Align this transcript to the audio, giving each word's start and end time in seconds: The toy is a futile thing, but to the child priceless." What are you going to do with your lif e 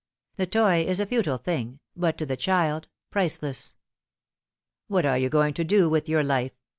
The 0.37 0.47
toy 0.47 0.77
is 0.81 0.99
a 0.99 1.05
futile 1.05 1.37
thing, 1.37 1.79
but 1.95 2.17
to 2.17 2.25
the 2.25 2.35
child 2.35 2.87
priceless." 3.11 3.75
What 4.87 5.05
are 5.05 5.19
you 5.19 5.29
going 5.29 5.53
to 5.53 5.63
do 5.63 5.89
with 5.91 6.09
your 6.09 6.23
lif 6.23 6.53
e 6.53 6.55